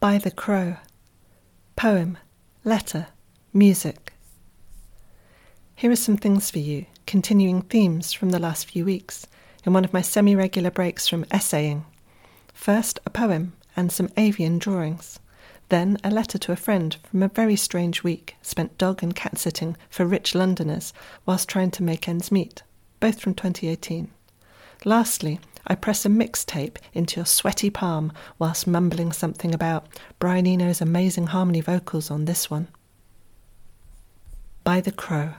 By 0.00 0.18
the 0.18 0.30
Crow. 0.30 0.76
Poem, 1.74 2.18
letter, 2.62 3.08
music. 3.52 4.12
Here 5.74 5.90
are 5.90 5.96
some 5.96 6.16
things 6.16 6.52
for 6.52 6.60
you, 6.60 6.86
continuing 7.04 7.62
themes 7.62 8.12
from 8.12 8.30
the 8.30 8.38
last 8.38 8.70
few 8.70 8.84
weeks, 8.84 9.26
in 9.64 9.72
one 9.72 9.84
of 9.84 9.92
my 9.92 10.00
semi 10.00 10.36
regular 10.36 10.70
breaks 10.70 11.08
from 11.08 11.26
essaying. 11.32 11.84
First, 12.54 13.00
a 13.06 13.10
poem 13.10 13.54
and 13.76 13.90
some 13.90 14.10
avian 14.16 14.60
drawings. 14.60 15.18
Then, 15.68 15.98
a 16.04 16.10
letter 16.10 16.38
to 16.38 16.52
a 16.52 16.56
friend 16.56 16.96
from 17.10 17.24
a 17.24 17.28
very 17.28 17.56
strange 17.56 18.04
week 18.04 18.36
spent 18.40 18.78
dog 18.78 19.02
and 19.02 19.16
cat 19.16 19.36
sitting 19.36 19.76
for 19.90 20.06
rich 20.06 20.32
Londoners 20.32 20.92
whilst 21.26 21.48
trying 21.48 21.72
to 21.72 21.82
make 21.82 22.08
ends 22.08 22.30
meet, 22.30 22.62
both 23.00 23.18
from 23.18 23.34
2018. 23.34 24.12
Lastly, 24.84 25.40
I 25.70 25.74
press 25.74 26.06
a 26.06 26.08
mixtape 26.08 26.78
into 26.94 27.16
your 27.16 27.26
sweaty 27.26 27.68
palm 27.68 28.10
whilst 28.38 28.66
mumbling 28.66 29.12
something 29.12 29.54
about 29.54 29.86
Brian 30.18 30.46
Eno's 30.46 30.80
amazing 30.80 31.26
harmony 31.26 31.60
vocals 31.60 32.10
on 32.10 32.24
this 32.24 32.50
one. 32.50 32.68
By 34.64 34.80
the 34.80 34.92
Crow. 34.92 35.34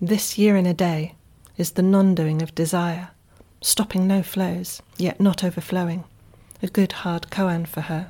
This 0.00 0.38
year 0.38 0.56
in 0.56 0.66
a 0.66 0.74
day 0.74 1.16
is 1.56 1.72
the 1.72 1.82
non 1.82 2.14
doing 2.14 2.40
of 2.40 2.54
desire, 2.54 3.10
stopping 3.60 4.06
no 4.06 4.22
flows, 4.22 4.80
yet 4.96 5.20
not 5.20 5.42
overflowing. 5.42 6.04
A 6.62 6.68
good 6.68 6.92
hard 6.92 7.30
koan 7.30 7.66
for 7.66 7.80
her. 7.82 8.08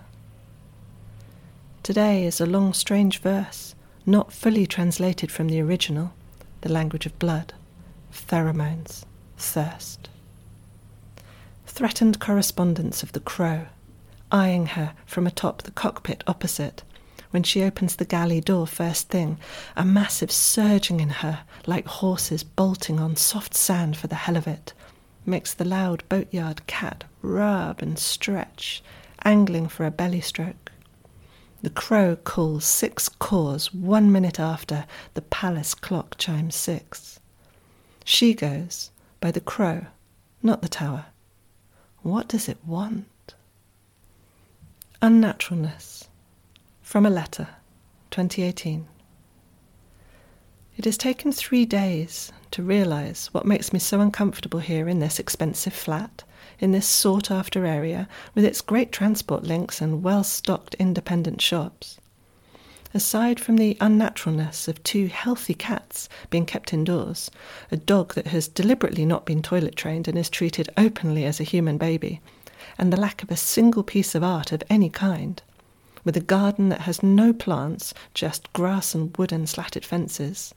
Today 1.83 2.25
is 2.25 2.39
a 2.39 2.47
long, 2.47 2.75
strange 2.75 3.19
verse, 3.21 3.75
not 4.05 4.31
fully 4.31 4.67
translated 4.67 5.33
from 5.33 5.49
the 5.49 5.61
original, 5.63 6.13
the 6.61 6.71
language 6.71 7.07
of 7.07 7.19
blood, 7.19 7.55
pheromones, 8.13 9.05
thirst. 9.39 10.11
Threatened 11.79 12.19
correspondence 12.19 13.05
of 13.05 13.13
the 13.13 13.21
crow, 13.21 13.67
eyeing 14.33 14.67
her 14.67 14.95
from 15.07 15.29
atop 15.29 15.63
the 15.63 15.71
cockpit 15.71 16.25
opposite. 16.27 16.83
When 17.31 17.45
she 17.45 17.63
opens 17.63 17.95
the 17.95 18.05
galley 18.05 18.41
door 18.41 18.67
first 18.67 19.11
thing, 19.11 19.39
a 19.77 19.85
massive 19.85 20.33
surging 20.33 20.99
in 20.99 21.09
her, 21.09 21.45
like 21.69 21.87
horses 21.87 22.43
bolting 22.43 22.99
on 22.99 23.15
soft 23.15 23.55
sand 23.55 23.97
for 23.97 24.09
the 24.09 24.17
hell 24.17 24.37
of 24.37 24.49
it, 24.49 24.73
makes 25.25 25.55
the 25.55 25.65
loud 25.65 26.03
boatyard 26.09 26.67
cat 26.67 27.05
rub 27.23 27.81
and 27.81 27.97
stretch, 27.97 28.83
angling 29.25 29.69
for 29.69 29.87
a 29.87 29.93
belly 29.93 30.21
stroke. 30.21 30.73
The 31.63 31.71
crow 31.71 32.17
calls 32.17 32.65
six 32.65 33.09
caws 33.09 33.73
one 33.73 34.11
minute 34.11 34.41
after 34.41 34.85
the 35.15 35.23
palace 35.23 35.75
clock 35.75 36.17
chimes 36.19 36.57
six. 36.57 37.21
She 38.05 38.35
goes 38.35 38.91
by 39.21 39.31
the 39.31 39.41
crow, 39.41 39.87
not 40.43 40.61
the 40.61 40.69
tower. 40.69 41.07
What 42.03 42.29
does 42.29 42.49
it 42.49 42.59
want? 42.65 43.35
Unnaturalness. 45.03 46.09
From 46.83 47.05
a 47.05 47.11
letter, 47.11 47.49
2018. 48.11 48.87
It 50.77 50.85
has 50.85 50.97
taken 50.97 51.33
three 51.33 51.67
days 51.67 52.33
to 52.53 52.63
realise 52.63 53.35
what 53.35 53.45
makes 53.45 53.73
me 53.73 53.79
so 53.79 54.01
uncomfortable 54.01 54.61
here 54.61 54.89
in 54.89 55.01
this 55.01 55.19
expensive 55.19 55.73
flat 55.73 56.23
in 56.61 56.73
this 56.73 56.87
sought 56.87 57.31
after 57.31 57.67
area 57.67 58.09
with 58.35 58.45
its 58.45 58.61
great 58.61 58.93
transport 58.93 59.43
links 59.43 59.81
and 59.81 60.03
well 60.03 60.25
stocked 60.25 60.75
independent 60.75 61.41
shops. 61.41 61.99
Aside 62.95 63.39
from 63.39 63.57
the 63.57 63.77
unnaturalness 63.81 64.67
of 64.67 64.83
two 64.83 65.09
healthy 65.09 65.53
cats 65.53 66.09
being 66.31 66.47
kept 66.47 66.73
indoors, 66.73 67.31
a 67.71 67.77
dog 67.77 68.15
that 68.15 68.29
has 68.29 68.49
deliberately 68.49 69.05
not 69.05 69.27
been 69.27 69.43
toilet 69.43 69.77
trained 69.77 70.09
and 70.09 70.17
is 70.17 70.31
treated 70.31 70.71
openly 70.77 71.25
as 71.25 71.39
a 71.39 71.45
human 71.45 71.77
baby, 71.77 72.21
and 72.79 72.91
the 72.91 73.01
lack 73.01 73.23
of 73.23 73.31
a 73.31 73.37
single 73.37 73.83
piece 73.83 74.15
of 74.15 74.25
art 74.25 74.53
of 74.53 74.63
any 74.71 74.89
kind, 74.89 75.43
with 76.03 76.17
a 76.17 76.21
garden 76.21 76.71
that 76.71 76.83
has 76.83 77.03
no 77.03 77.35
plants, 77.35 77.93
just 78.15 78.51
grass 78.55 78.95
and 78.95 79.15
wooden 79.19 79.47
slatted 79.47 79.85
fences. 79.85 80.55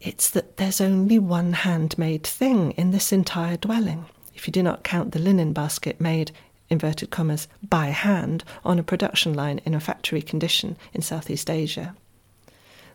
It's 0.00 0.30
that 0.30 0.56
there's 0.56 0.80
only 0.80 1.18
one 1.18 1.52
handmade 1.52 2.26
thing 2.26 2.72
in 2.72 2.90
this 2.90 3.12
entire 3.12 3.58
dwelling, 3.58 4.06
if 4.34 4.46
you 4.46 4.52
do 4.52 4.62
not 4.62 4.82
count 4.82 5.12
the 5.12 5.18
linen 5.18 5.52
basket 5.52 6.00
made, 6.00 6.32
inverted 6.74 7.10
commas, 7.10 7.48
by 7.62 7.86
hand 7.86 8.44
on 8.64 8.78
a 8.78 8.82
production 8.82 9.32
line 9.32 9.60
in 9.64 9.74
a 9.74 9.80
factory 9.80 10.20
condition 10.20 10.76
in 10.92 11.00
Southeast 11.00 11.48
Asia. 11.48 11.94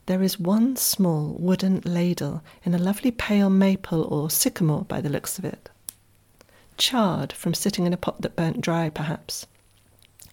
There 0.06 0.22
is 0.22 0.40
one 0.40 0.76
small 0.76 1.36
wooden 1.40 1.82
ladle 1.86 2.44
in 2.64 2.76
a 2.76 2.78
lovely 2.78 3.12
pale 3.12 3.50
maple 3.50 4.04
or 4.04 4.30
sycamore 4.30 4.84
by 4.84 5.02
the 5.02 5.10
looks 5.10 5.40
of 5.40 5.46
it. 5.46 5.70
Charred 6.78 7.32
from 7.32 7.54
sitting 7.54 7.86
in 7.86 7.94
a 7.94 7.98
pot 7.98 8.22
that 8.22 8.36
burnt 8.36 8.60
dry, 8.60 8.90
perhaps. 8.90 9.46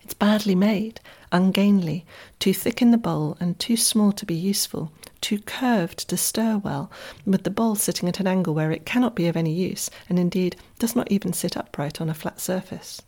It's 0.03 0.15
badly 0.15 0.55
made, 0.55 1.01
ungainly, 1.33 2.07
too 2.39 2.55
thick 2.55 2.81
in 2.81 2.91
the 2.91 2.97
bowl 2.99 3.37
and 3.41 3.59
too 3.59 3.77
small 3.77 4.13
to 4.13 4.25
be 4.25 4.34
useful, 4.34 4.93
too 5.21 5.41
curved 5.41 6.09
to 6.09 6.17
stir 6.17 6.59
well, 6.59 6.91
with 7.25 7.43
the 7.43 7.51
bowl 7.51 7.75
sitting 7.75 8.09
at 8.09 8.21
an 8.21 8.27
angle 8.27 8.55
where 8.55 8.71
it 8.71 8.87
cannot 8.87 9.17
be 9.17 9.27
of 9.27 9.37
any 9.37 9.53
use, 9.53 9.91
and 10.09 10.19
indeed 10.19 10.57
does 10.78 10.95
not 10.95 11.11
even 11.11 11.33
sit 11.33 11.57
upright 11.57 12.01
on 12.01 12.09
a 12.09 12.15
flat 12.15 12.41
surface. 12.41 13.03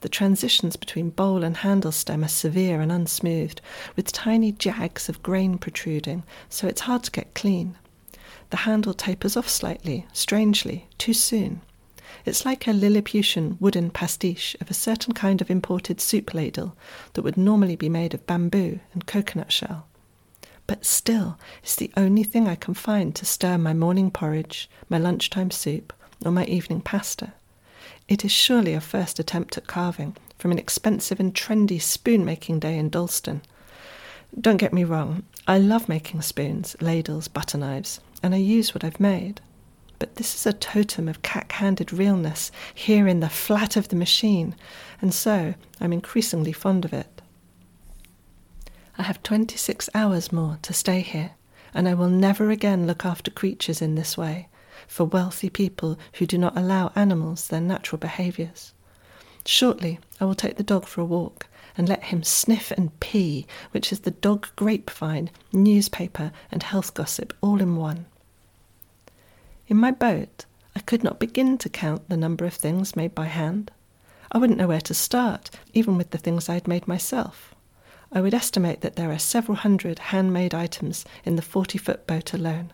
The 0.00 0.08
transitions 0.08 0.76
between 0.76 1.10
bowl 1.10 1.44
and 1.44 1.58
handle 1.58 1.92
stem 1.92 2.24
are 2.24 2.28
severe 2.28 2.80
and 2.80 2.90
unsmoothed, 2.90 3.60
with 3.96 4.12
tiny 4.12 4.52
jags 4.52 5.08
of 5.08 5.22
grain 5.22 5.58
protruding, 5.58 6.22
so 6.48 6.66
it's 6.66 6.82
hard 6.82 7.04
to 7.04 7.10
get 7.10 7.34
clean. 7.34 7.76
The 8.50 8.58
handle 8.58 8.94
tapers 8.94 9.36
off 9.36 9.48
slightly, 9.48 10.06
strangely, 10.12 10.86
too 10.98 11.14
soon. 11.14 11.60
It's 12.24 12.44
like 12.44 12.66
a 12.66 12.72
Lilliputian 12.72 13.56
wooden 13.60 13.90
pastiche 13.90 14.56
of 14.60 14.70
a 14.70 14.74
certain 14.74 15.14
kind 15.14 15.40
of 15.40 15.50
imported 15.50 16.00
soup 16.00 16.34
ladle 16.34 16.76
that 17.12 17.22
would 17.22 17.36
normally 17.36 17.76
be 17.76 17.88
made 17.88 18.14
of 18.14 18.26
bamboo 18.26 18.80
and 18.92 19.06
coconut 19.06 19.52
shell 19.52 19.86
but 20.68 20.84
still 20.84 21.38
it's 21.62 21.74
the 21.74 21.90
only 21.96 22.22
thing 22.22 22.46
I 22.46 22.54
can 22.54 22.74
find 22.74 23.12
to 23.16 23.24
stir 23.24 23.58
my 23.58 23.72
morning 23.72 24.12
porridge, 24.12 24.70
my 24.88 24.98
lunchtime 24.98 25.50
soup, 25.50 25.92
or 26.24 26.30
my 26.30 26.44
evening 26.44 26.82
pasta. 26.82 27.32
It 28.08 28.24
is 28.24 28.32
surely 28.32 28.72
a 28.72 28.80
first 28.80 29.18
attempt 29.18 29.58
at 29.58 29.66
carving 29.66 30.16
from 30.38 30.50
an 30.50 30.58
expensive 30.58 31.20
and 31.20 31.34
trendy 31.34 31.80
spoon 31.80 32.24
making 32.24 32.60
day 32.60 32.78
in 32.78 32.88
Dalston. 32.88 33.42
Don't 34.38 34.56
get 34.56 34.72
me 34.72 34.84
wrong, 34.84 35.24
I 35.46 35.58
love 35.58 35.88
making 35.88 36.22
spoons, 36.22 36.74
ladles, 36.80 37.28
butter 37.28 37.58
knives, 37.58 38.00
and 38.22 38.34
I 38.34 38.38
use 38.38 38.74
what 38.74 38.82
I've 38.82 39.00
made. 39.00 39.42
But 39.98 40.16
this 40.16 40.34
is 40.34 40.46
a 40.46 40.52
totem 40.52 41.08
of 41.08 41.22
cack 41.22 41.52
handed 41.52 41.92
realness 41.92 42.50
here 42.74 43.06
in 43.06 43.20
the 43.20 43.28
flat 43.28 43.76
of 43.76 43.88
the 43.88 43.96
machine, 43.96 44.54
and 45.02 45.12
so 45.12 45.54
I'm 45.80 45.92
increasingly 45.92 46.52
fond 46.52 46.84
of 46.86 46.92
it. 46.94 47.20
I 48.96 49.02
have 49.02 49.22
26 49.22 49.90
hours 49.94 50.32
more 50.32 50.58
to 50.62 50.72
stay 50.72 51.00
here, 51.00 51.32
and 51.74 51.88
I 51.88 51.94
will 51.94 52.08
never 52.08 52.50
again 52.50 52.86
look 52.86 53.04
after 53.04 53.30
creatures 53.30 53.82
in 53.82 53.96
this 53.96 54.16
way, 54.16 54.48
for 54.88 55.04
wealthy 55.04 55.48
people 55.48 55.96
who 56.14 56.26
do 56.26 56.36
not 56.36 56.56
allow 56.56 56.90
animals 56.96 57.46
their 57.46 57.60
natural 57.60 57.98
behaviours. 57.98 58.72
Shortly, 59.46 60.00
I 60.20 60.24
will 60.24 60.34
take 60.34 60.56
the 60.56 60.64
dog 60.64 60.86
for 60.86 61.00
a 61.02 61.04
walk 61.04 61.46
and 61.76 61.88
let 61.88 62.04
him 62.04 62.24
sniff 62.24 62.72
and 62.72 62.98
pee, 62.98 63.46
which 63.70 63.92
is 63.92 64.00
the 64.00 64.10
dog 64.10 64.48
grapevine, 64.56 65.30
newspaper, 65.52 66.32
and 66.50 66.64
health 66.64 66.92
gossip 66.94 67.32
all 67.40 67.60
in 67.60 67.76
one. 67.76 68.06
In 69.68 69.76
my 69.76 69.92
boat, 69.92 70.44
I 70.74 70.80
could 70.80 71.04
not 71.04 71.20
begin 71.20 71.58
to 71.58 71.68
count 71.68 72.08
the 72.08 72.16
number 72.16 72.44
of 72.44 72.54
things 72.54 72.96
made 72.96 73.14
by 73.14 73.26
hand. 73.26 73.70
I 74.32 74.38
wouldn't 74.38 74.58
know 74.58 74.68
where 74.68 74.80
to 74.80 74.94
start, 74.94 75.50
even 75.72 75.96
with 75.96 76.10
the 76.10 76.18
things 76.18 76.48
I 76.48 76.54
had 76.54 76.66
made 76.66 76.88
myself. 76.88 77.54
I 78.10 78.20
would 78.20 78.34
estimate 78.34 78.80
that 78.80 78.96
there 78.96 79.12
are 79.12 79.18
several 79.18 79.56
hundred 79.56 79.98
handmade 79.98 80.54
items 80.54 81.04
in 81.24 81.36
the 81.36 81.42
40 81.42 81.78
foot 81.78 82.06
boat 82.06 82.32
alone. 82.32 82.72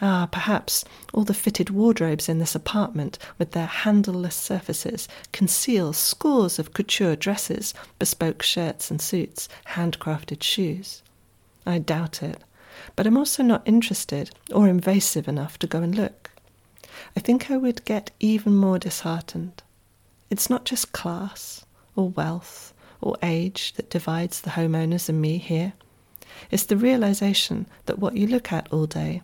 Ah, 0.00 0.28
perhaps 0.30 0.84
all 1.12 1.24
the 1.24 1.34
fitted 1.34 1.70
wardrobes 1.70 2.28
in 2.28 2.38
this 2.38 2.54
apartment, 2.54 3.18
with 3.36 3.50
their 3.50 3.66
handleless 3.66 4.36
surfaces, 4.36 5.08
conceal 5.32 5.92
scores 5.92 6.58
of 6.58 6.72
couture 6.72 7.16
dresses, 7.16 7.74
bespoke 7.98 8.42
shirts 8.42 8.90
and 8.90 9.00
suits, 9.00 9.48
handcrafted 9.70 10.42
shoes. 10.42 11.02
I 11.66 11.78
doubt 11.78 12.22
it, 12.22 12.38
but 12.94 13.06
I'm 13.06 13.16
also 13.16 13.42
not 13.42 13.66
interested 13.66 14.30
or 14.52 14.68
invasive 14.68 15.26
enough 15.26 15.58
to 15.58 15.66
go 15.66 15.82
and 15.82 15.94
look. 15.94 16.30
I 17.16 17.20
think 17.20 17.50
I 17.50 17.56
would 17.56 17.84
get 17.84 18.12
even 18.20 18.54
more 18.54 18.78
disheartened. 18.78 19.62
It's 20.30 20.48
not 20.48 20.64
just 20.64 20.92
class 20.92 21.64
or 21.96 22.10
wealth 22.10 22.72
or 23.00 23.16
age 23.22 23.72
that 23.74 23.90
divides 23.90 24.40
the 24.40 24.50
homeowners 24.50 25.08
and 25.08 25.20
me 25.20 25.38
here. 25.38 25.72
It's 26.50 26.66
the 26.66 26.76
realization 26.76 27.66
that 27.86 27.98
what 27.98 28.16
you 28.16 28.26
look 28.26 28.52
at 28.52 28.72
all 28.72 28.86
day, 28.86 29.22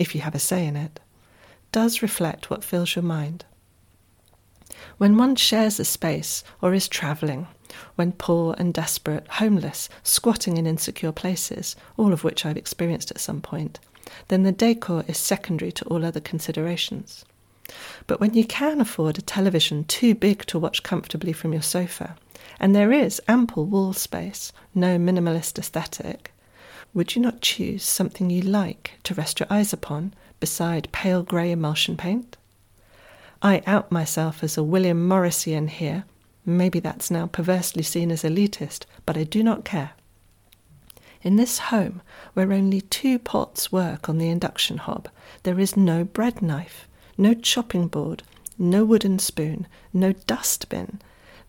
if 0.00 0.14
you 0.14 0.22
have 0.22 0.34
a 0.34 0.40
say 0.40 0.66
in 0.66 0.76
it, 0.76 0.98
does 1.70 2.02
reflect 2.02 2.50
what 2.50 2.64
fills 2.64 2.96
your 2.96 3.04
mind. 3.04 3.44
When 4.96 5.18
one 5.18 5.36
shares 5.36 5.78
a 5.78 5.84
space 5.84 6.42
or 6.62 6.72
is 6.72 6.88
travelling, 6.88 7.46
when 7.96 8.12
poor 8.12 8.54
and 8.58 8.72
desperate, 8.72 9.28
homeless, 9.28 9.88
squatting 10.02 10.56
in 10.56 10.66
insecure 10.66 11.12
places, 11.12 11.76
all 11.98 12.14
of 12.14 12.24
which 12.24 12.46
I've 12.46 12.56
experienced 12.56 13.10
at 13.10 13.20
some 13.20 13.42
point, 13.42 13.78
then 14.28 14.42
the 14.42 14.52
decor 14.52 15.04
is 15.06 15.18
secondary 15.18 15.70
to 15.72 15.84
all 15.84 16.04
other 16.04 16.18
considerations. 16.18 17.24
But 18.06 18.20
when 18.20 18.34
you 18.34 18.44
can 18.44 18.80
afford 18.80 19.18
a 19.18 19.22
television 19.22 19.84
too 19.84 20.14
big 20.14 20.46
to 20.46 20.58
watch 20.58 20.82
comfortably 20.82 21.34
from 21.34 21.52
your 21.52 21.62
sofa, 21.62 22.16
and 22.58 22.74
there 22.74 22.90
is 22.90 23.20
ample 23.28 23.66
wall 23.66 23.92
space, 23.92 24.50
no 24.74 24.98
minimalist 24.98 25.58
aesthetic, 25.58 26.32
would 26.92 27.14
you 27.14 27.22
not 27.22 27.40
choose 27.40 27.84
something 27.84 28.30
you 28.30 28.42
like 28.42 28.92
to 29.04 29.14
rest 29.14 29.40
your 29.40 29.46
eyes 29.50 29.72
upon 29.72 30.12
beside 30.40 30.90
pale 30.92 31.22
grey 31.22 31.52
emulsion 31.52 31.96
paint? 31.96 32.36
I 33.42 33.62
out 33.66 33.92
myself 33.92 34.42
as 34.42 34.58
a 34.58 34.62
William 34.62 35.08
Morrisian 35.08 35.68
here. 35.68 36.04
Maybe 36.44 36.80
that's 36.80 37.10
now 37.10 37.26
perversely 37.26 37.82
seen 37.82 38.10
as 38.10 38.22
elitist, 38.22 38.84
but 39.06 39.16
I 39.16 39.24
do 39.24 39.42
not 39.42 39.64
care. 39.64 39.92
In 41.22 41.36
this 41.36 41.58
home, 41.58 42.02
where 42.34 42.52
only 42.52 42.80
two 42.80 43.18
pots 43.18 43.70
work 43.70 44.08
on 44.08 44.18
the 44.18 44.28
induction 44.28 44.78
hob, 44.78 45.08
there 45.42 45.60
is 45.60 45.76
no 45.76 46.02
bread 46.02 46.42
knife, 46.42 46.88
no 47.16 47.34
chopping 47.34 47.88
board, 47.88 48.22
no 48.58 48.84
wooden 48.84 49.18
spoon, 49.18 49.66
no 49.92 50.12
dustbin. 50.12 51.00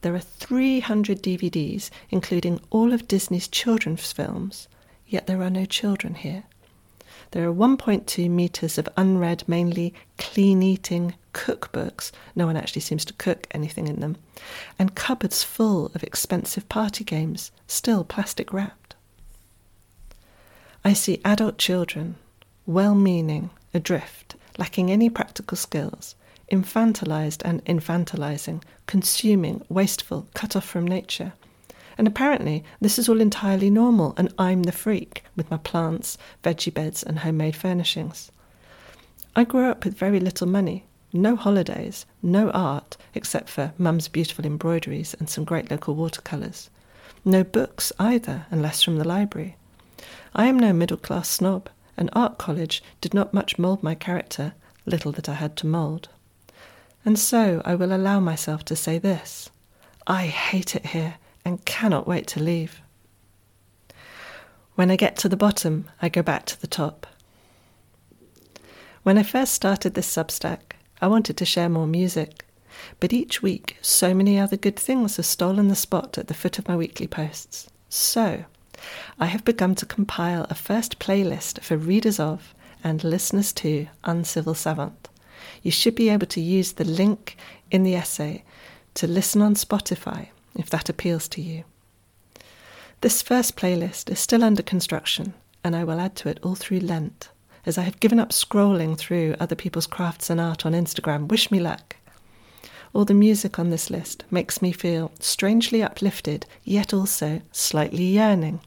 There 0.02 0.14
are 0.14 0.20
300 0.20 1.22
DVDs, 1.22 1.90
including 2.10 2.60
all 2.70 2.94
of 2.94 3.08
Disney's 3.08 3.48
children's 3.48 4.12
films, 4.12 4.68
yet 5.12 5.28
there 5.28 5.44
are 5.44 5.50
no 5.50 5.66
children 5.66 6.16
here. 6.16 6.44
There 7.32 7.48
are 7.48 7.54
1.2 7.54 8.30
metres 8.30 8.78
of 8.78 8.90
unread, 8.98 9.44
mainly 9.48 9.94
clean 10.18 10.64
eating 10.64 11.16
cookbooks. 11.34 12.12
No 12.36 12.46
one 12.46 12.58
actually 12.58 12.82
seems 12.82 13.06
to 13.06 13.14
cook 13.14 13.48
anything 13.52 13.88
in 13.88 14.00
them. 14.00 14.18
And 14.80 14.96
cupboards 14.96 15.44
full 15.44 15.88
of 15.94 16.04
expensive 16.04 16.68
party 16.68 17.04
games, 17.04 17.52
still 17.68 18.04
plastic 18.04 18.52
wrapped. 18.52 18.96
I 20.84 20.94
see 20.94 21.22
adult 21.24 21.58
children, 21.58 22.16
well 22.66 22.96
meaning, 22.96 23.52
adrift, 23.74 24.36
lacking 24.58 24.92
any 24.92 25.10
practical 25.10 25.58
skills, 25.58 26.16
infantilized 26.52 27.42
and 27.46 27.64
infantilizing, 27.66 28.64
consuming, 28.88 29.64
wasteful, 29.70 30.28
cut 30.34 30.56
off 30.56 30.66
from 30.66 30.86
nature. 30.86 31.34
And 31.98 32.08
apparently, 32.08 32.64
this 32.80 32.98
is 32.98 33.10
all 33.10 33.22
entirely 33.22 33.70
normal, 33.70 34.14
and 34.18 34.34
I'm 34.38 34.64
the 34.64 34.72
freak 34.72 35.24
with 35.36 35.52
my 35.52 35.58
plants, 35.58 36.18
veggie 36.44 36.74
beds, 36.74 37.04
and 37.04 37.20
homemade 37.20 37.56
furnishings. 37.56 38.32
I 39.36 39.44
grew 39.44 39.70
up 39.70 39.86
with 39.86 39.98
very 39.98 40.20
little 40.20 40.48
money, 40.48 40.86
no 41.14 41.36
holidays, 41.36 42.06
no 42.22 42.50
art, 42.52 42.98
except 43.14 43.50
for 43.50 43.74
mum's 43.78 44.08
beautiful 44.08 44.46
embroideries 44.46 45.14
and 45.16 45.30
some 45.30 45.44
great 45.44 45.70
local 45.70 45.96
watercolours. 45.96 46.70
No 47.24 47.44
books 47.44 47.92
either, 48.00 48.46
unless 48.50 48.82
from 48.82 48.98
the 48.98 49.08
library. 49.08 49.58
I 50.34 50.46
am 50.48 50.58
no 50.58 50.74
middle 50.74 50.98
class 50.98 51.30
snob, 51.30 51.70
and 51.98 52.10
art 52.14 52.38
college 52.38 52.82
did 53.00 53.14
not 53.14 53.34
much 53.34 53.60
mould 53.60 53.84
my 53.84 53.96
character, 53.96 54.54
little 54.86 55.12
that 55.12 55.30
I 55.30 55.36
had 55.36 55.56
to 55.58 55.68
mould. 55.68 56.10
And 57.06 57.18
so 57.20 57.62
I 57.66 57.76
will 57.76 57.94
allow 57.94 58.20
myself 58.20 58.64
to 58.66 58.76
say 58.76 58.98
this 58.98 59.50
I 60.08 60.28
hate 60.28 60.76
it 60.76 60.88
here, 60.88 61.16
and 61.44 61.66
cannot 61.66 62.08
wait 62.08 62.28
to 62.28 62.40
leave. 62.40 62.82
When 64.76 64.90
I 64.90 64.96
get 64.96 65.18
to 65.18 65.30
the 65.30 65.38
bottom, 65.38 65.90
I 66.02 66.10
go 66.10 66.22
back 66.22 66.46
to 66.48 66.60
the 66.60 66.68
top. 66.68 67.06
When 69.04 69.18
I 69.18 69.24
first 69.24 69.54
started 69.54 69.94
this 69.94 70.14
Substack, 70.14 70.74
I 71.02 71.08
wanted 71.08 71.38
to 71.38 71.46
share 71.46 71.70
more 71.70 71.88
music, 71.88 72.46
but 73.00 73.14
each 73.14 73.42
week 73.42 73.78
so 73.82 74.14
many 74.14 74.40
other 74.40 74.58
good 74.58 74.78
things 74.78 75.18
have 75.18 75.26
stolen 75.26 75.68
the 75.68 75.76
spot 75.76 76.18
at 76.18 76.28
the 76.28 76.34
foot 76.34 76.60
of 76.60 76.68
my 76.68 76.76
weekly 76.76 77.08
posts. 77.08 77.70
So, 77.90 78.46
I 79.20 79.26
have 79.26 79.44
begun 79.44 79.76
to 79.76 79.86
compile 79.86 80.46
a 80.50 80.56
first 80.56 81.00
playlist 81.00 81.62
for 81.62 81.78
readers 81.78 82.20
of 82.20 82.54
and 82.84 83.04
listeners 83.04 83.52
to 83.54 83.88
Uncivil 84.04 84.56
Savant. 84.56 85.10
You 85.62 85.72
should 85.72 85.96
be 85.96 86.10
able 86.10 86.28
to 86.28 86.42
use 86.42 86.74
the 86.74 86.86
link 86.86 87.38
in 87.70 87.84
the 87.84 87.96
essay 87.96 88.44
to 88.96 89.08
listen 89.08 89.42
on 89.42 89.56
Spotify 89.56 90.30
if 90.56 90.70
that 90.70 90.90
appeals 90.90 91.28
to 91.30 91.42
you. 91.42 91.64
This 93.02 93.22
first 93.22 93.56
playlist 93.56 94.12
is 94.12 94.20
still 94.20 94.44
under 94.44 94.62
construction, 94.62 95.34
and 95.64 95.76
I 95.76 95.84
will 95.84 96.00
add 96.00 96.16
to 96.18 96.30
it 96.30 96.40
all 96.44 96.56
through 96.56 96.82
Lent, 96.82 97.30
as 97.66 97.78
I 97.78 97.82
have 97.82 98.00
given 98.00 98.20
up 98.20 98.30
scrolling 98.30 98.98
through 98.98 99.36
other 99.40 99.56
people's 99.56 99.88
crafts 99.88 100.30
and 100.30 100.40
art 100.40 100.66
on 100.66 100.74
Instagram. 100.74 101.28
Wish 101.28 101.50
me 101.50 101.60
luck. 101.60 101.96
All 102.94 103.06
the 103.06 103.14
music 103.14 103.58
on 103.58 103.70
this 103.70 103.90
list 103.90 104.26
makes 104.30 104.62
me 104.62 104.72
feel 104.72 105.12
strangely 105.20 105.82
uplifted, 105.82 106.46
yet 106.64 106.94
also 106.94 107.42
slightly 107.52 108.04
yearning, 108.04 108.60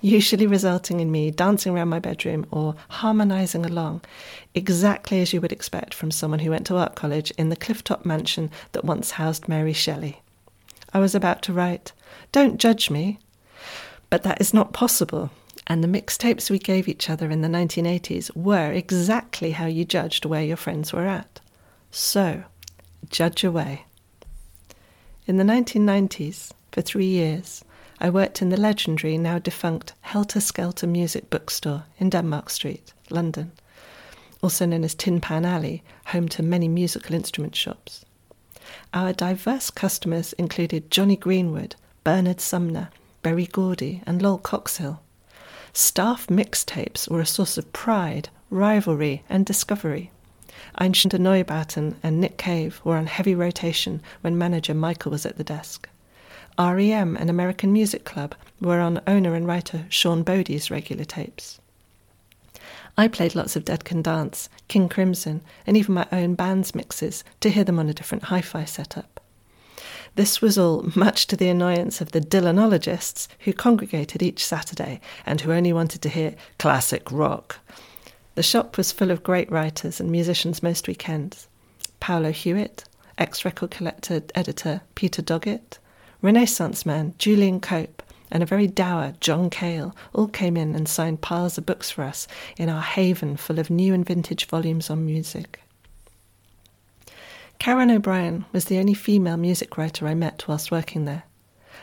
usually 0.00 0.46
resulting 0.46 1.00
in 1.00 1.10
me 1.10 1.30
dancing 1.30 1.74
around 1.74 1.88
my 1.88 1.98
bedroom 1.98 2.46
or 2.50 2.76
harmonizing 2.88 3.66
along, 3.66 4.02
exactly 4.54 5.20
as 5.20 5.32
you 5.32 5.40
would 5.40 5.52
expect 5.52 5.94
from 5.94 6.10
someone 6.10 6.40
who 6.40 6.50
went 6.50 6.66
to 6.68 6.76
art 6.76 6.94
college 6.94 7.32
in 7.32 7.48
the 7.48 7.56
clifftop 7.56 8.04
mansion 8.04 8.50
that 8.70 8.84
once 8.84 9.12
housed 9.12 9.48
Mary 9.48 9.72
Shelley. 9.72 10.22
I 10.94 10.98
was 10.98 11.14
about 11.14 11.42
to 11.42 11.52
write, 11.52 11.92
Don't 12.32 12.58
judge 12.58 12.90
me. 12.90 13.18
But 14.10 14.24
that 14.24 14.40
is 14.40 14.52
not 14.52 14.74
possible, 14.74 15.30
and 15.66 15.82
the 15.82 15.88
mixtapes 15.88 16.50
we 16.50 16.58
gave 16.58 16.88
each 16.88 17.08
other 17.08 17.30
in 17.30 17.40
the 17.40 17.48
1980s 17.48 18.34
were 18.36 18.70
exactly 18.70 19.52
how 19.52 19.66
you 19.66 19.84
judged 19.84 20.26
where 20.26 20.44
your 20.44 20.58
friends 20.58 20.92
were 20.92 21.06
at. 21.06 21.40
So, 21.90 22.44
judge 23.08 23.42
away. 23.42 23.86
In 25.26 25.36
the 25.36 25.44
1990s, 25.44 26.50
for 26.72 26.82
three 26.82 27.06
years, 27.06 27.64
I 28.00 28.10
worked 28.10 28.42
in 28.42 28.48
the 28.48 28.60
legendary, 28.60 29.16
now 29.16 29.38
defunct 29.38 29.94
Helter 30.00 30.40
Skelter 30.40 30.86
Music 30.86 31.30
Bookstore 31.30 31.84
in 31.98 32.10
Denmark 32.10 32.50
Street, 32.50 32.92
London, 33.10 33.52
also 34.42 34.66
known 34.66 34.84
as 34.84 34.94
Tin 34.94 35.20
Pan 35.20 35.44
Alley, 35.44 35.82
home 36.06 36.28
to 36.30 36.42
many 36.42 36.66
musical 36.66 37.14
instrument 37.14 37.54
shops. 37.54 38.04
Our 38.94 39.12
diverse 39.12 39.70
customers 39.70 40.32
included 40.34 40.90
Jonny 40.90 41.16
Greenwood, 41.16 41.76
Bernard 42.04 42.40
Sumner, 42.40 42.90
Berry 43.22 43.46
Gordy, 43.46 44.02
and 44.06 44.20
Lol 44.20 44.38
Coxhill. 44.38 44.98
Staff 45.72 46.26
mixtapes 46.26 47.08
were 47.08 47.20
a 47.20 47.26
source 47.26 47.56
of 47.56 47.72
pride, 47.72 48.28
rivalry, 48.50 49.22
and 49.28 49.46
discovery. 49.46 50.10
Einstürzende 50.78 51.18
Neubauten 51.18 51.94
and 52.02 52.20
Nick 52.20 52.36
Cave 52.36 52.80
were 52.84 52.96
on 52.96 53.06
heavy 53.06 53.34
rotation 53.34 54.02
when 54.20 54.36
manager 54.36 54.74
Michael 54.74 55.12
was 55.12 55.24
at 55.24 55.38
the 55.38 55.44
desk. 55.44 55.88
REM 56.58 57.16
and 57.16 57.30
American 57.30 57.72
Music 57.72 58.04
Club 58.04 58.34
were 58.60 58.80
on 58.80 59.00
owner 59.06 59.34
and 59.34 59.46
writer 59.46 59.86
Sean 59.88 60.22
Body's 60.22 60.70
regular 60.70 61.04
tapes. 61.04 61.58
I 62.96 63.08
played 63.08 63.34
lots 63.34 63.56
of 63.56 63.64
Dead 63.64 63.84
Can 63.84 64.02
Dance, 64.02 64.48
King 64.68 64.88
Crimson, 64.88 65.40
and 65.66 65.76
even 65.76 65.94
my 65.94 66.06
own 66.12 66.34
band's 66.34 66.74
mixes 66.74 67.24
to 67.40 67.50
hear 67.50 67.64
them 67.64 67.78
on 67.78 67.88
a 67.88 67.94
different 67.94 68.24
hi 68.24 68.42
fi 68.42 68.64
setup. 68.64 69.20
This 70.14 70.42
was 70.42 70.58
all 70.58 70.90
much 70.94 71.26
to 71.28 71.36
the 71.36 71.48
annoyance 71.48 72.00
of 72.00 72.12
the 72.12 72.20
Dylanologists 72.20 73.28
who 73.40 73.52
congregated 73.52 74.22
each 74.22 74.44
Saturday 74.44 75.00
and 75.24 75.40
who 75.40 75.52
only 75.52 75.72
wanted 75.72 76.02
to 76.02 76.10
hear 76.10 76.34
classic 76.58 77.10
rock. 77.10 77.58
The 78.34 78.42
shop 78.42 78.76
was 78.76 78.92
full 78.92 79.10
of 79.10 79.22
great 79.22 79.50
writers 79.50 80.00
and 80.00 80.10
musicians 80.10 80.62
most 80.62 80.86
weekends. 80.86 81.48
Paolo 82.00 82.32
Hewitt, 82.32 82.84
ex 83.18 83.44
record 83.44 83.70
collector 83.70 84.22
editor 84.34 84.82
Peter 84.94 85.22
Doggett, 85.22 85.78
Renaissance 86.20 86.84
man 86.84 87.14
Julian 87.18 87.60
Cope, 87.60 88.01
and 88.32 88.42
a 88.42 88.46
very 88.46 88.66
dour 88.66 89.12
John 89.20 89.50
Cale 89.50 89.94
all 90.14 90.26
came 90.26 90.56
in 90.56 90.74
and 90.74 90.88
signed 90.88 91.20
piles 91.20 91.58
of 91.58 91.66
books 91.66 91.90
for 91.90 92.02
us 92.02 92.26
in 92.56 92.70
our 92.70 92.80
haven 92.80 93.36
full 93.36 93.60
of 93.60 93.70
new 93.70 93.92
and 93.94 94.04
vintage 94.04 94.46
volumes 94.46 94.90
on 94.90 95.04
music. 95.06 95.60
Karen 97.58 97.90
O'Brien 97.90 98.46
was 98.50 98.64
the 98.64 98.78
only 98.78 98.94
female 98.94 99.36
music 99.36 99.76
writer 99.76 100.08
I 100.08 100.14
met 100.14 100.48
whilst 100.48 100.72
working 100.72 101.04
there. 101.04 101.24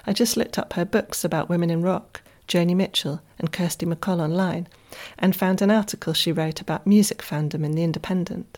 I 0.07 0.11
just 0.11 0.35
looked 0.35 0.57
up 0.57 0.73
her 0.73 0.85
books 0.85 1.23
about 1.23 1.49
women 1.49 1.69
in 1.69 1.83
rock, 1.83 2.21
Joni 2.47 2.75
Mitchell 2.75 3.21
and 3.37 3.53
Kirsty 3.53 3.85
MacColl 3.85 4.19
online, 4.19 4.67
and 5.19 5.35
found 5.35 5.61
an 5.61 5.69
article 5.69 6.13
she 6.13 6.31
wrote 6.31 6.61
about 6.61 6.87
music 6.87 7.19
fandom 7.19 7.63
in 7.63 7.73
The 7.73 7.83
Independent. 7.83 8.57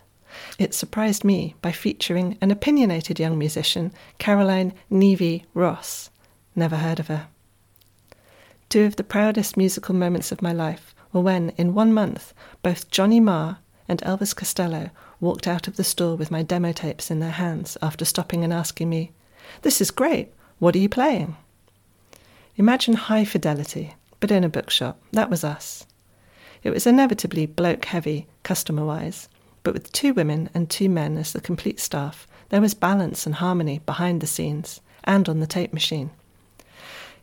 It 0.58 0.74
surprised 0.74 1.26
me 1.26 1.56
by 1.62 1.74
featuring 1.74 2.38
an 2.40 2.52
opinionated 2.52 3.20
young 3.20 3.38
musician, 3.38 3.92
Caroline 4.18 4.74
Nevy 4.90 5.44
Ross. 5.54 6.10
Never 6.56 6.78
heard 6.78 7.02
of 7.02 7.08
her. 7.08 7.28
Two 8.72 8.86
of 8.86 8.96
the 8.96 9.04
proudest 9.04 9.58
musical 9.58 9.94
moments 9.94 10.32
of 10.32 10.42
my 10.42 10.54
life 10.54 10.96
were 11.12 11.20
when, 11.20 11.50
in 11.58 11.74
one 11.74 11.94
month, 11.94 12.34
both 12.64 12.90
Johnny 12.90 13.20
Marr 13.20 13.58
and 13.86 14.00
Elvis 14.04 14.34
Costello 14.34 14.92
walked 15.20 15.46
out 15.46 15.68
of 15.68 15.76
the 15.76 15.84
store 15.84 16.16
with 16.16 16.32
my 16.32 16.42
demo 16.42 16.72
tapes 16.72 17.12
in 17.12 17.20
their 17.20 17.32
hands 17.32 17.78
after 17.82 18.06
stopping 18.06 18.46
and 18.46 18.54
asking 18.54 18.90
me, 18.90 19.12
This 19.64 19.82
is 19.82 19.92
great, 19.92 20.32
what 20.60 20.74
are 20.74 20.80
you 20.80 20.88
playing? 20.88 21.36
Imagine 22.56 22.94
high 22.94 23.26
fidelity, 23.26 23.96
but 24.22 24.32
in 24.32 24.46
a 24.46 24.48
bookshop. 24.48 24.98
That 25.12 25.30
was 25.30 25.44
us. 25.44 25.86
It 26.64 26.70
was 26.70 26.88
inevitably 26.88 27.48
bloke 27.48 27.84
heavy, 27.84 28.28
customer 28.44 28.86
wise, 28.86 29.28
but 29.64 29.74
with 29.74 29.92
two 29.92 30.14
women 30.14 30.50
and 30.54 30.70
two 30.70 30.88
men 30.88 31.18
as 31.18 31.34
the 31.34 31.42
complete 31.42 31.82
staff, 31.82 32.26
there 32.48 32.62
was 32.62 32.74
balance 32.74 33.26
and 33.26 33.36
harmony 33.36 33.80
behind 33.80 34.22
the 34.22 34.28
scenes 34.28 34.80
and 35.04 35.28
on 35.28 35.42
the 35.42 35.46
tape 35.46 35.74
machine. 35.74 36.12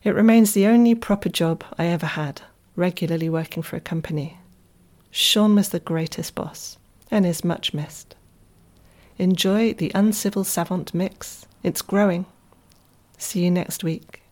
It 0.05 0.15
remains 0.15 0.53
the 0.53 0.67
only 0.67 0.95
proper 0.95 1.29
job 1.29 1.65
I 1.77 1.87
ever 1.87 2.07
had, 2.07 2.43
regularly 2.77 3.29
working 3.29 3.63
for 3.63 3.77
a 3.77 3.81
company. 3.81 4.39
Sean 5.11 5.55
was 5.55 5.71
the 5.71 5.81
greatest 5.81 6.35
boss 6.35 6.79
and 7.11 7.27
is 7.27 7.45
much 7.45 7.75
missed. 7.75 8.15
Enjoy 9.19 9.73
the 9.73 9.91
uncivil 9.95 10.45
savant 10.45 10.95
mix. 10.95 11.47
It's 11.63 11.83
growing. 11.83 12.27
See 13.17 13.45
you 13.45 13.51
next 13.51 13.83
week. 13.83 14.23